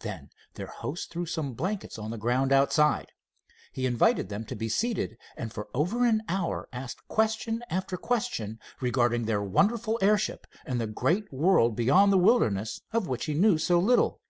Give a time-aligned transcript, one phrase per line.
[0.00, 3.12] Then their host threw some blankets on the ground outside.
[3.70, 8.58] He invited them to be seated, and for over an hour asked question after question
[8.80, 13.56] regarding their wonderful airship and the great world beyond the wilderness of which he knew
[13.56, 14.20] so little.